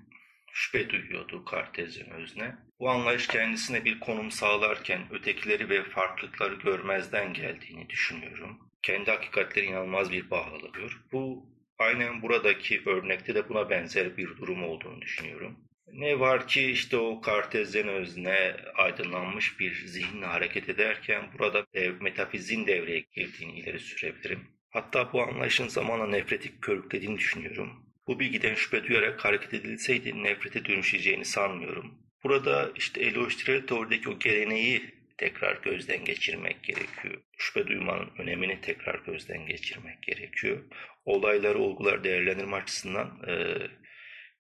şüphe 0.53 0.89
duyuyordu 0.89 1.45
Kartezyen 1.45 2.09
özne. 2.09 2.55
Bu 2.79 2.89
anlayış 2.89 3.27
kendisine 3.27 3.85
bir 3.85 3.99
konum 3.99 4.31
sağlarken 4.31 5.01
ötekileri 5.11 5.69
ve 5.69 5.83
farklılıkları 5.83 6.55
görmezden 6.55 7.33
geldiğini 7.33 7.89
düşünüyorum. 7.89 8.59
Kendi 8.81 9.11
hakikatleri 9.11 9.65
inanılmaz 9.65 10.11
bir 10.11 10.29
bağlılıyor. 10.29 11.01
Bu 11.11 11.54
aynen 11.79 12.21
buradaki 12.21 12.81
örnekte 12.85 13.35
de 13.35 13.49
buna 13.49 13.69
benzer 13.69 14.17
bir 14.17 14.27
durum 14.27 14.63
olduğunu 14.63 15.01
düşünüyorum. 15.01 15.59
Ne 15.93 16.19
var 16.19 16.47
ki 16.47 16.71
işte 16.71 16.97
o 16.97 17.21
kartezyen 17.21 17.87
özne 17.87 18.55
aydınlanmış 18.75 19.59
bir 19.59 19.85
zihinle 19.85 20.25
hareket 20.25 20.69
ederken 20.69 21.23
burada 21.39 21.65
dev, 21.73 22.01
metafizin 22.01 22.67
devreye 22.67 22.99
girdiğini 22.99 23.59
ileri 23.59 23.79
sürebilirim. 23.79 24.47
Hatta 24.69 25.13
bu 25.13 25.21
anlayışın 25.21 25.67
zamanla 25.67 26.07
nefreti 26.07 26.59
körüklediğini 26.59 27.17
düşünüyorum. 27.17 27.85
Bu 28.07 28.19
bilgiden 28.19 28.55
şüphe 28.55 28.83
duyarak 28.83 29.25
hareket 29.25 29.53
edilseydi 29.53 30.23
nefrete 30.23 30.65
dönüşeceğini 30.65 31.25
sanmıyorum. 31.25 31.93
Burada 32.23 32.71
işte 32.75 33.01
eleştirel 33.01 33.67
teorideki 33.67 34.09
o 34.09 34.19
geleneği 34.19 34.94
tekrar 35.17 35.61
gözden 35.61 36.05
geçirmek 36.05 36.63
gerekiyor. 36.63 37.21
Şüphe 37.37 37.67
duymanın 37.67 38.11
önemini 38.17 38.61
tekrar 38.61 38.99
gözden 38.99 39.45
geçirmek 39.45 40.03
gerekiyor. 40.03 40.63
Olayları, 41.05 41.59
olgular 41.59 42.03
değerlendirme 42.03 42.55
açısından 42.55 43.19
e, 43.27 43.33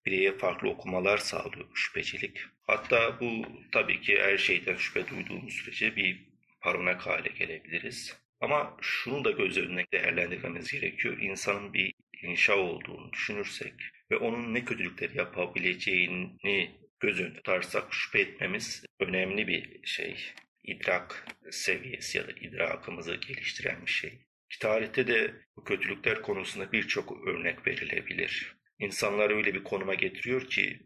bireye 0.05 0.37
farklı 0.37 0.69
okumalar 0.69 1.17
sağlıyor 1.17 1.65
şüphecilik. 1.73 2.37
Hatta 2.67 3.19
bu 3.19 3.45
tabii 3.71 4.01
ki 4.01 4.19
her 4.21 4.37
şeyden 4.37 4.75
şüphe 4.75 5.07
duyduğumuz 5.09 5.53
sürece 5.53 5.95
bir 5.95 6.29
paranoyak 6.61 7.07
hale 7.07 7.29
gelebiliriz. 7.29 8.17
Ama 8.39 8.77
şunu 8.81 9.25
da 9.25 9.31
göz 9.31 9.57
önüne 9.57 9.85
değerlendirmemiz 9.93 10.71
gerekiyor. 10.71 11.17
İnsanın 11.17 11.73
bir 11.73 11.93
inşa 12.21 12.55
olduğunu 12.55 13.13
düşünürsek 13.13 13.73
ve 14.11 14.17
onun 14.17 14.53
ne 14.53 14.65
kötülükler 14.65 15.09
yapabileceğini 15.09 16.71
göz 16.99 17.19
önünde 17.19 17.37
tutarsak 17.37 17.93
şüphe 17.93 18.19
etmemiz 18.19 18.85
önemli 18.99 19.47
bir 19.47 19.87
şey. 19.87 20.17
İdrak 20.67 21.27
seviyesi 21.51 22.17
ya 22.17 22.27
da 22.27 22.31
idrakımızı 22.31 23.15
geliştiren 23.15 23.85
bir 23.85 23.91
şey. 23.91 24.25
Tarihte 24.61 25.07
de 25.07 25.33
bu 25.55 25.63
kötülükler 25.63 26.21
konusunda 26.21 26.71
birçok 26.71 27.27
örnek 27.27 27.67
verilebilir. 27.67 28.55
İnsanları 28.79 29.35
öyle 29.35 29.53
bir 29.53 29.63
konuma 29.63 29.93
getiriyor 29.93 30.49
ki 30.49 30.79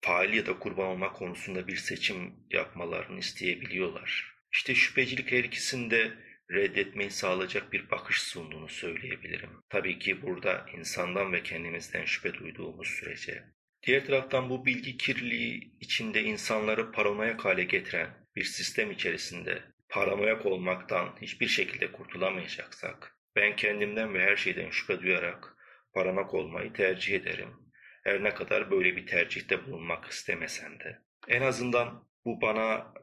fail 0.00 0.34
ya 0.34 0.46
da 0.46 0.58
kurban 0.58 0.86
olma 0.86 1.12
konusunda 1.12 1.66
bir 1.66 1.76
seçim 1.76 2.34
yapmalarını 2.50 3.18
isteyebiliyorlar. 3.18 4.34
İşte 4.52 4.74
şüphecilik 4.74 5.32
her 5.32 5.44
ikisinde 5.44 6.12
reddetmeyi 6.50 7.10
sağlayacak 7.10 7.72
bir 7.72 7.90
bakış 7.90 8.22
sunduğunu 8.22 8.68
söyleyebilirim. 8.68 9.50
Tabii 9.68 9.98
ki 9.98 10.22
burada 10.22 10.66
insandan 10.76 11.32
ve 11.32 11.42
kendimizden 11.42 12.04
şüphe 12.04 12.34
duyduğumuz 12.34 12.88
sürece. 12.88 13.44
Diğer 13.86 14.06
taraftan 14.06 14.50
bu 14.50 14.66
bilgi 14.66 14.96
kirliliği 14.96 15.76
içinde 15.80 16.22
insanları 16.22 16.92
paranoyak 16.92 17.44
hale 17.44 17.64
getiren 17.64 18.27
bir 18.38 18.44
sistem 18.44 18.90
içerisinde 18.90 19.62
paranoyak 19.88 20.46
olmaktan 20.46 21.16
hiçbir 21.22 21.46
şekilde 21.46 21.92
kurtulamayacaksak, 21.92 23.16
ben 23.36 23.56
kendimden 23.56 24.14
ve 24.14 24.22
her 24.22 24.36
şeyden 24.36 24.70
şüphe 24.70 25.00
duyarak 25.00 25.56
paranak 25.94 26.34
olmayı 26.34 26.72
tercih 26.72 27.14
ederim. 27.14 27.56
Her 28.04 28.24
ne 28.24 28.34
kadar 28.34 28.70
böyle 28.70 28.96
bir 28.96 29.06
tercihte 29.06 29.66
bulunmak 29.66 30.04
istemesem 30.04 30.80
de. 30.80 30.98
En 31.28 31.42
azından 31.42 32.08
bu 32.24 32.40
bana 32.40 32.94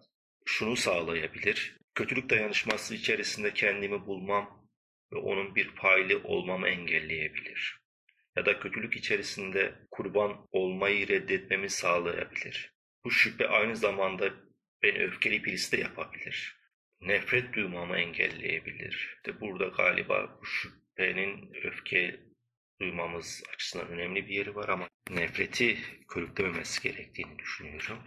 şunu 0.45 0.75
sağlayabilir. 0.75 1.77
Kötülük 1.95 2.29
dayanışması 2.29 2.95
içerisinde 2.95 3.53
kendimi 3.53 4.05
bulmam 4.05 4.69
ve 5.13 5.17
onun 5.17 5.55
bir 5.55 5.75
faili 5.75 6.17
olmamı 6.17 6.67
engelleyebilir. 6.67 7.79
Ya 8.37 8.45
da 8.45 8.59
kötülük 8.59 8.95
içerisinde 8.95 9.75
kurban 9.91 10.47
olmayı 10.51 11.07
reddetmemi 11.07 11.69
sağlayabilir. 11.69 12.73
Bu 13.05 13.11
şüphe 13.11 13.47
aynı 13.47 13.75
zamanda 13.75 14.45
beni 14.85 15.03
öfkeli 15.03 15.43
birisi 15.43 15.77
de 15.77 15.81
yapabilir. 15.81 16.55
Nefret 17.01 17.53
duymamı 17.53 17.97
engelleyebilir. 17.97 19.15
İşte 19.17 19.41
burada 19.41 19.65
galiba 19.65 20.37
bu 20.41 20.45
şüphenin 20.45 21.53
öfke 21.63 22.19
duymamız 22.81 23.43
açısından 23.53 23.87
önemli 23.87 24.27
bir 24.27 24.33
yeri 24.33 24.55
var 24.55 24.69
ama 24.69 24.89
nefreti 25.09 25.77
körüklememesi 26.07 26.81
gerektiğini 26.81 27.39
düşünüyorum. 27.39 27.99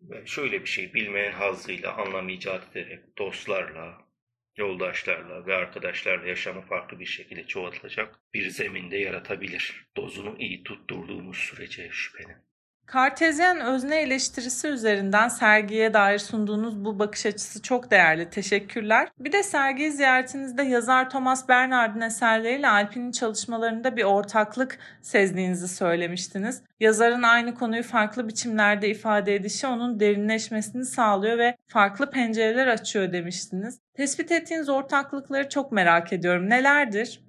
Ve 0.00 0.26
şöyle 0.26 0.60
bir 0.60 0.68
şey 0.68 0.94
bilmeyen 0.94 1.32
hazıyla 1.32 1.96
anlam 1.96 2.28
icat 2.28 2.76
ederek 2.76 3.18
dostlarla, 3.18 4.08
yoldaşlarla 4.56 5.46
ve 5.46 5.54
arkadaşlarla 5.54 6.26
yaşamı 6.26 6.60
farklı 6.60 7.00
bir 7.00 7.06
şekilde 7.06 7.46
çoğaltılacak 7.46 8.20
bir 8.34 8.50
zeminde 8.50 8.96
yaratabilir. 8.96 9.86
Dozunu 9.96 10.36
iyi 10.38 10.64
tutturduğumuz 10.64 11.36
sürece 11.36 11.90
şüphenin. 11.90 12.47
Kartezyen 12.88 13.60
özne 13.60 14.00
eleştirisi 14.00 14.68
üzerinden 14.68 15.28
sergiye 15.28 15.94
dair 15.94 16.18
sunduğunuz 16.18 16.84
bu 16.84 16.98
bakış 16.98 17.26
açısı 17.26 17.62
çok 17.62 17.90
değerli. 17.90 18.30
Teşekkürler. 18.30 19.08
Bir 19.18 19.32
de 19.32 19.42
sergi 19.42 19.92
ziyaretinizde 19.92 20.62
yazar 20.62 21.10
Thomas 21.10 21.48
Bernhard'ın 21.48 22.00
eserleriyle 22.00 22.68
Alpin'in 22.68 23.12
çalışmalarında 23.12 23.96
bir 23.96 24.04
ortaklık 24.04 24.78
sezdiğinizi 25.02 25.68
söylemiştiniz. 25.68 26.62
Yazarın 26.80 27.22
aynı 27.22 27.54
konuyu 27.54 27.82
farklı 27.82 28.28
biçimlerde 28.28 28.88
ifade 28.88 29.34
edişi 29.34 29.66
onun 29.66 30.00
derinleşmesini 30.00 30.84
sağlıyor 30.84 31.38
ve 31.38 31.56
farklı 31.66 32.10
pencereler 32.10 32.66
açıyor 32.66 33.12
demiştiniz. 33.12 33.78
Tespit 33.94 34.32
ettiğiniz 34.32 34.68
ortaklıkları 34.68 35.48
çok 35.48 35.72
merak 35.72 36.12
ediyorum. 36.12 36.50
Nelerdir? 36.50 37.27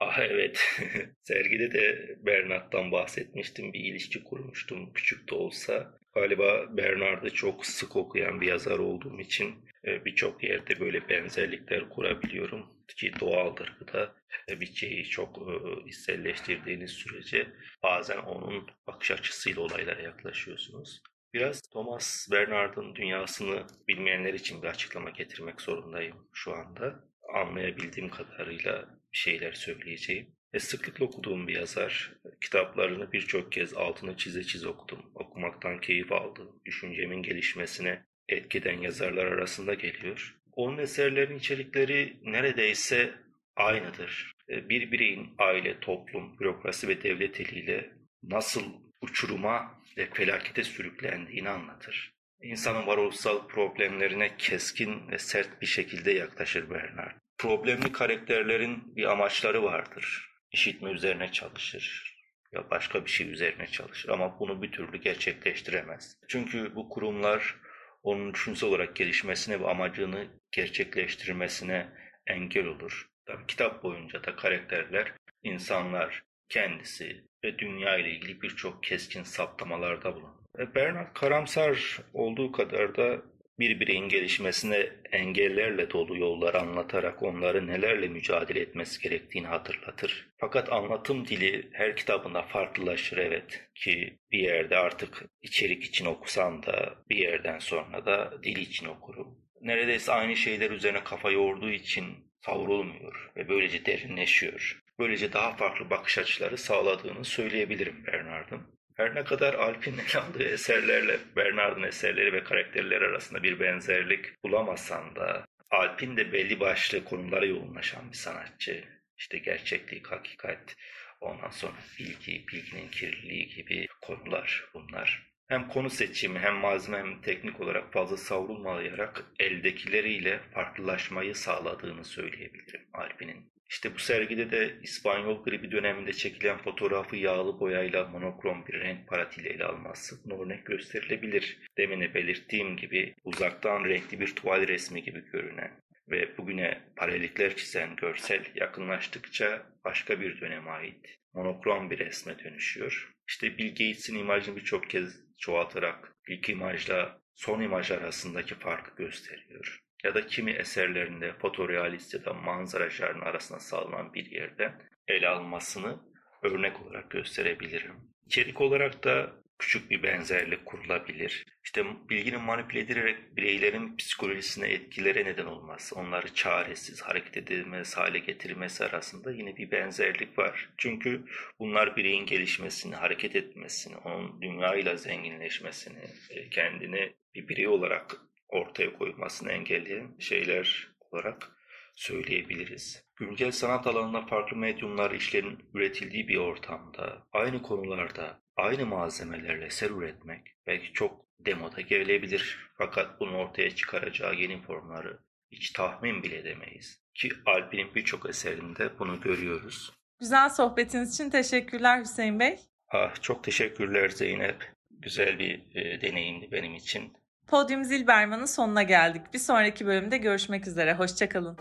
Ah 0.00 0.18
evet. 0.18 0.60
Sergide 1.22 1.72
de 1.72 2.16
Bernard'dan 2.26 2.92
bahsetmiştim. 2.92 3.72
Bir 3.72 3.80
ilişki 3.80 4.24
kurmuştum 4.24 4.92
küçük 4.92 5.30
de 5.30 5.34
olsa. 5.34 5.98
Galiba 6.14 6.76
Bernard'ı 6.76 7.30
çok 7.30 7.66
sık 7.66 7.96
okuyan 7.96 8.40
bir 8.40 8.46
yazar 8.46 8.78
olduğum 8.78 9.20
için 9.20 9.54
e, 9.86 10.04
birçok 10.04 10.44
yerde 10.44 10.80
böyle 10.80 11.08
benzerlikler 11.08 11.88
kurabiliyorum. 11.88 12.66
Ki 12.96 13.12
doğaldır 13.20 13.76
bu 13.80 13.92
da. 13.92 14.14
E, 14.48 14.60
bir 14.60 14.74
şeyi 14.74 15.04
çok 15.04 15.38
e, 15.38 15.88
içselleştirdiğiniz 15.88 16.90
sürece 16.90 17.46
bazen 17.82 18.18
onun 18.18 18.66
bakış 18.86 19.10
açısıyla 19.10 19.62
olaylara 19.62 20.02
yaklaşıyorsunuz. 20.02 21.02
Biraz 21.34 21.62
Thomas 21.62 22.28
Bernard'ın 22.32 22.94
dünyasını 22.94 23.66
bilmeyenler 23.88 24.34
için 24.34 24.62
bir 24.62 24.68
açıklama 24.68 25.10
getirmek 25.10 25.60
zorundayım 25.60 26.16
şu 26.32 26.52
anda. 26.54 27.04
Anlayabildiğim 27.34 28.10
kadarıyla 28.10 28.88
şeyler 29.12 29.52
söyleyeceğim. 29.52 30.26
E, 30.52 30.58
sıklıkla 30.58 31.04
okuduğum 31.04 31.48
bir 31.48 31.54
yazar. 31.54 32.12
Kitaplarını 32.40 33.12
birçok 33.12 33.52
kez 33.52 33.74
altını 33.74 34.16
çize 34.16 34.44
çize 34.44 34.68
okudum. 34.68 35.10
Okumaktan 35.14 35.80
keyif 35.80 36.12
aldım. 36.12 36.60
Düşüncemin 36.64 37.22
gelişmesine 37.22 38.02
etkeden 38.28 38.80
yazarlar 38.80 39.24
arasında 39.26 39.74
geliyor. 39.74 40.36
Onun 40.52 40.78
eserlerin 40.78 41.38
içerikleri 41.38 42.16
neredeyse 42.22 43.14
aynıdır. 43.56 44.32
E, 44.48 44.68
bir 44.68 44.92
bireyin 44.92 45.34
aile, 45.38 45.80
toplum, 45.80 46.38
bürokrasi 46.38 46.88
ve 46.88 47.02
devlet 47.02 47.40
eliyle 47.40 47.90
nasıl 48.22 48.64
uçuruma 49.00 49.82
ve 49.98 50.06
felakete 50.06 50.64
sürüklendiğini 50.64 51.48
anlatır. 51.48 52.15
İnsanın 52.42 52.86
varoluşsal 52.86 53.48
problemlerine 53.48 54.36
keskin 54.36 55.08
ve 55.08 55.18
sert 55.18 55.62
bir 55.62 55.66
şekilde 55.66 56.12
yaklaşır 56.12 56.70
Bernard 56.70 57.26
problemli 57.38 57.92
karakterlerin 57.92 58.96
bir 58.96 59.04
amaçları 59.04 59.62
vardır. 59.62 60.30
İşitme 60.52 60.90
üzerine 60.90 61.32
çalışır 61.32 62.16
ya 62.52 62.70
başka 62.70 63.04
bir 63.04 63.10
şey 63.10 63.30
üzerine 63.30 63.66
çalışır 63.66 64.08
ama 64.08 64.40
bunu 64.40 64.62
bir 64.62 64.72
türlü 64.72 64.96
gerçekleştiremez. 64.96 66.18
Çünkü 66.28 66.74
bu 66.74 66.88
kurumlar 66.88 67.56
onun 68.02 68.34
düşünsel 68.34 68.68
olarak 68.68 68.96
gelişmesine 68.96 69.60
ve 69.60 69.66
amacını 69.66 70.26
gerçekleştirmesine 70.52 71.88
engel 72.26 72.66
olur. 72.66 73.08
Tabii 73.26 73.46
kitap 73.46 73.82
boyunca 73.82 74.24
da 74.24 74.36
karakterler, 74.36 75.12
insanlar, 75.42 76.22
kendisi 76.48 77.24
ve 77.46 77.58
dünya 77.58 77.98
ile 77.98 78.10
ilgili 78.10 78.42
birçok 78.42 78.82
keskin 78.82 79.22
saptamalarda 79.22 80.14
bulunur. 80.14 80.74
Bernard 80.74 81.12
karamsar 81.14 81.98
olduğu 82.14 82.52
kadar 82.52 82.96
da 82.96 83.22
bir 83.58 83.80
bireyin 83.80 84.08
gelişmesine 84.08 84.90
engellerle 85.12 85.90
dolu 85.90 86.18
yolları 86.18 86.60
anlatarak 86.60 87.22
onları 87.22 87.66
nelerle 87.66 88.08
mücadele 88.08 88.60
etmesi 88.60 89.02
gerektiğini 89.02 89.46
hatırlatır. 89.46 90.28
Fakat 90.38 90.72
anlatım 90.72 91.26
dili 91.26 91.68
her 91.72 91.96
kitabında 91.96 92.42
farklılaşır 92.42 93.18
evet 93.18 93.68
ki 93.74 94.18
bir 94.32 94.38
yerde 94.38 94.76
artık 94.76 95.24
içerik 95.42 95.84
için 95.84 96.06
okusam 96.06 96.62
da 96.62 96.94
bir 97.10 97.16
yerden 97.16 97.58
sonra 97.58 98.06
da 98.06 98.42
dil 98.42 98.56
için 98.56 98.86
okurum. 98.86 99.38
Neredeyse 99.60 100.12
aynı 100.12 100.36
şeyler 100.36 100.70
üzerine 100.70 101.04
kafa 101.04 101.30
yorduğu 101.30 101.70
için 101.70 102.06
savrulmuyor 102.40 103.32
ve 103.36 103.48
böylece 103.48 103.86
derinleşiyor. 103.86 104.85
Böylece 104.98 105.32
daha 105.32 105.56
farklı 105.56 105.90
bakış 105.90 106.18
açıları 106.18 106.58
sağladığını 106.58 107.24
söyleyebilirim 107.24 108.06
Bernard'ın. 108.06 108.62
Her 108.94 109.14
ne 109.14 109.24
kadar 109.24 109.54
Alp'in 109.54 109.98
ele 109.98 110.20
aldığı 110.20 110.44
eserlerle 110.44 111.18
Bernard'ın 111.36 111.82
eserleri 111.82 112.32
ve 112.32 112.44
karakterleri 112.44 113.04
arasında 113.04 113.42
bir 113.42 113.60
benzerlik 113.60 114.44
bulamasan 114.44 115.16
da 115.16 115.46
Alp'in 115.70 116.16
de 116.16 116.32
belli 116.32 116.60
başlı 116.60 117.04
konulara 117.04 117.46
yoğunlaşan 117.46 118.10
bir 118.10 118.16
sanatçı. 118.16 118.84
İşte 119.18 119.38
gerçeklik, 119.38 120.06
hakikat, 120.06 120.76
ondan 121.20 121.50
sonra 121.50 121.72
bilgi, 121.98 122.46
bilginin 122.48 122.88
kirliliği 122.88 123.48
gibi 123.48 123.86
konular 124.02 124.64
bunlar. 124.74 125.35
Hem 125.48 125.68
konu 125.68 125.90
seçimi 125.90 126.38
hem 126.38 126.54
malzeme 126.54 126.98
hem 126.98 127.20
teknik 127.20 127.60
olarak 127.60 127.92
fazla 127.92 128.16
savrulmayarak 128.16 129.24
eldekileriyle 129.38 130.40
farklılaşmayı 130.54 131.34
sağladığını 131.34 132.04
söyleyebilirim 132.04 132.80
Alp'inin. 132.92 133.52
İşte 133.70 133.94
bu 133.94 133.98
sergide 133.98 134.50
de 134.50 134.74
İspanyol 134.82 135.44
gribi 135.44 135.70
döneminde 135.72 136.12
çekilen 136.12 136.58
fotoğrafı 136.58 137.16
yağlı 137.16 137.60
boyayla 137.60 138.04
monokrom 138.04 138.66
bir 138.66 138.80
renk 138.80 139.08
paletiyle 139.08 139.48
ele 139.48 139.64
alması 139.64 140.16
örnek 140.34 140.66
gösterilebilir. 140.66 141.58
Demine 141.78 142.14
belirttiğim 142.14 142.76
gibi 142.76 143.14
uzaktan 143.24 143.84
renkli 143.84 144.20
bir 144.20 144.34
tuval 144.34 144.68
resmi 144.68 145.02
gibi 145.02 145.24
görünen 145.32 145.70
ve 146.10 146.38
bugüne 146.38 146.80
paralellikler 146.96 147.56
çizen 147.56 147.96
görsel 147.96 148.44
yakınlaştıkça 148.54 149.62
başka 149.84 150.20
bir 150.20 150.40
döneme 150.40 150.70
ait 150.70 151.18
monokrom 151.34 151.90
bir 151.90 151.98
resme 151.98 152.38
dönüşüyor. 152.38 153.12
İşte 153.28 153.58
Bill 153.58 153.68
Gates'in 153.68 154.18
imajını 154.18 154.56
birçok 154.56 154.90
kez 154.90 155.25
çoğaltarak 155.38 156.12
ilk 156.28 156.48
imajla 156.48 157.20
son 157.34 157.60
imaj 157.60 157.90
arasındaki 157.90 158.54
farkı 158.54 158.96
gösteriyor. 158.96 159.80
Ya 160.04 160.14
da 160.14 160.26
kimi 160.26 160.50
eserlerinde 160.50 161.32
fotorealist 161.32 162.14
ya 162.14 162.24
da 162.24 162.32
manzara 162.32 162.90
janrı 162.90 163.24
arasında 163.24 163.60
sağlanan 163.60 164.14
bir 164.14 164.30
yerden 164.30 164.82
ele 165.08 165.28
almasını 165.28 166.00
örnek 166.42 166.82
olarak 166.82 167.10
gösterebilirim. 167.10 167.96
İçerik 168.26 168.60
olarak 168.60 169.04
da 169.04 169.32
küçük 169.58 169.90
bir 169.90 170.02
benzerlik 170.02 170.66
kurulabilir. 170.66 171.46
İşte 171.64 171.84
bilginin 172.10 172.40
manipüle 172.40 172.80
edilerek 172.80 173.36
bireylerin 173.36 173.96
psikolojisine 173.96 174.68
etkilere 174.68 175.24
neden 175.24 175.46
olması, 175.46 175.94
onları 175.94 176.34
çaresiz 176.34 177.02
hareket 177.02 177.36
edilmesi 177.36 177.96
hale 177.96 178.18
getirmesi 178.18 178.84
arasında 178.84 179.30
yine 179.32 179.56
bir 179.56 179.70
benzerlik 179.70 180.38
var. 180.38 180.68
Çünkü 180.76 181.24
bunlar 181.58 181.96
bireyin 181.96 182.26
gelişmesini, 182.26 182.94
hareket 182.94 183.36
etmesini, 183.36 183.96
onun 183.96 184.42
dünyayla 184.42 184.96
zenginleşmesini, 184.96 186.04
e, 186.30 186.48
kendini 186.50 187.12
bir 187.34 187.48
birey 187.48 187.68
olarak 187.68 188.16
ortaya 188.48 188.92
koymasını 188.92 189.52
engelleyen 189.52 190.16
şeyler 190.18 190.88
olarak 191.10 191.56
söyleyebiliriz. 191.94 193.06
Güncel 193.16 193.50
sanat 193.50 193.86
alanında 193.86 194.26
farklı 194.26 194.56
medyumlar 194.56 195.10
işlerin 195.10 195.58
üretildiği 195.74 196.28
bir 196.28 196.36
ortamda, 196.36 197.26
aynı 197.32 197.62
konularda, 197.62 198.45
aynı 198.56 198.86
malzemelerle 198.86 199.64
eser 199.64 199.90
üretmek 199.90 200.56
belki 200.66 200.92
çok 200.92 201.26
demoda 201.40 201.80
gelebilir. 201.80 202.58
Fakat 202.78 203.20
bunu 203.20 203.36
ortaya 203.36 203.74
çıkaracağı 203.74 204.34
yeni 204.34 204.62
formları 204.62 205.18
hiç 205.50 205.70
tahmin 205.70 206.22
bile 206.22 206.38
edemeyiz. 206.38 207.00
Ki 207.14 207.32
Alp'in 207.46 207.94
birçok 207.94 208.28
eserinde 208.28 208.98
bunu 208.98 209.20
görüyoruz. 209.20 209.92
Güzel 210.20 210.48
sohbetiniz 210.48 211.14
için 211.14 211.30
teşekkürler 211.30 212.00
Hüseyin 212.00 212.40
Bey. 212.40 212.60
Ah, 212.88 213.22
çok 213.22 213.44
teşekkürler 213.44 214.08
Zeynep. 214.08 214.72
Güzel 214.90 215.38
bir 215.38 215.62
e, 215.74 216.00
deneyimdi 216.00 216.52
benim 216.52 216.74
için. 216.74 217.12
Podyum 217.46 217.84
Zilberman'ın 217.84 218.44
sonuna 218.44 218.82
geldik. 218.82 219.22
Bir 219.34 219.38
sonraki 219.38 219.86
bölümde 219.86 220.18
görüşmek 220.18 220.66
üzere. 220.66 220.94
Hoşçakalın. 220.94 221.58